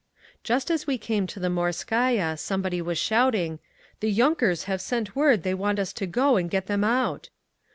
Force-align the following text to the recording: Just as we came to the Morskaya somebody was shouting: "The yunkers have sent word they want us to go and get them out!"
Just 0.43 0.71
as 0.71 0.87
we 0.87 0.97
came 0.97 1.27
to 1.27 1.39
the 1.39 1.47
Morskaya 1.47 2.35
somebody 2.35 2.81
was 2.81 2.97
shouting: 2.97 3.59
"The 3.99 4.09
yunkers 4.11 4.63
have 4.63 4.81
sent 4.81 5.15
word 5.15 5.43
they 5.43 5.53
want 5.53 5.77
us 5.77 5.93
to 5.93 6.07
go 6.07 6.37
and 6.37 6.49
get 6.49 6.65
them 6.65 6.83
out!" 6.83 7.29